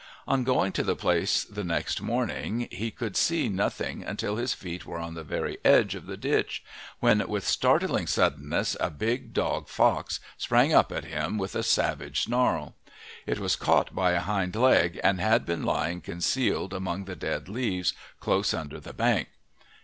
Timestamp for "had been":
15.21-15.61